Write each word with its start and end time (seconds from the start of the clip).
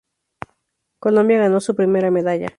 Colombia 0.97 1.37
ganó 1.41 1.59
su 1.61 1.75
primera 1.75 2.09
medalla. 2.09 2.49